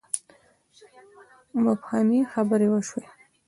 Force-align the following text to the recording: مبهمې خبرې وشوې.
مبهمې 1.63 2.19
خبرې 2.33 2.67
وشوې. 2.73 3.07